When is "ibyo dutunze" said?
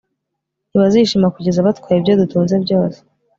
1.99-2.55